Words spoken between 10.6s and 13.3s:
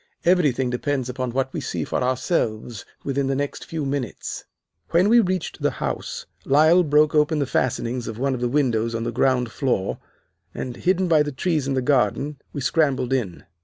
hidden by the trees in the garden, we scrambled